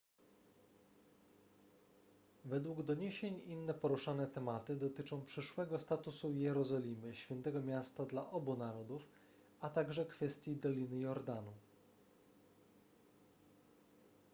[2.45, 9.01] według doniesień inne poruszane tematy dotyczą przyszłego statusu jerozolimy świętego miasta dla obu narodów
[9.59, 11.51] a także kwestii doliny jordanu